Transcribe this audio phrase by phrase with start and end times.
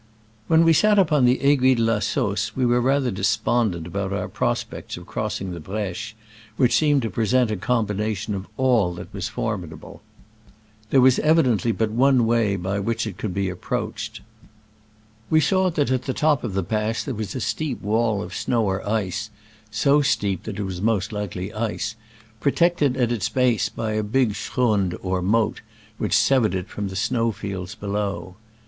[0.47, 4.27] When we sat upon the Aiguille de la Sausse we were rather despondent about our
[4.27, 6.15] prospects of crossing the Breche,
[6.57, 10.01] which seemed to present a combination of all that was formidable.
[10.89, 14.21] There was evidently but one way by which it could be approached.
[15.29, 18.33] We saw that at the top of the pass there was a steep wall of
[18.33, 19.29] snow or ice
[19.69, 21.73] (so steep that it was most Digitized by VjOOQIC SCRAMBLES AMONGST THE ALPS IN i86o
[21.73, 21.73] '69.
[21.73, 21.95] ^l likely ice),
[22.39, 25.61] protected at its base by a big schrund or moat,
[25.99, 28.35] which severed it from the snow fields below.